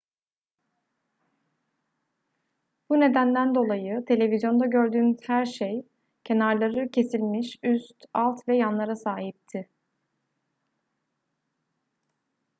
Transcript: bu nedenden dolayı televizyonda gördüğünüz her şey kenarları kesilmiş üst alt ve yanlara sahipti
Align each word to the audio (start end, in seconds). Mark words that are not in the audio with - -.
bu 2.89 2.99
nedenden 2.99 3.55
dolayı 3.55 4.05
televizyonda 4.05 4.65
gördüğünüz 4.65 5.17
her 5.27 5.45
şey 5.45 5.85
kenarları 6.23 6.91
kesilmiş 6.91 7.57
üst 7.63 8.05
alt 8.13 8.47
ve 8.47 8.57
yanlara 8.57 8.95
sahipti 8.95 9.69